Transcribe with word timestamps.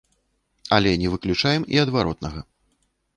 Але 0.77 0.93
не 1.01 1.11
выключаем 1.15 1.67
і 1.73 1.81
адваротнага. 1.83 2.39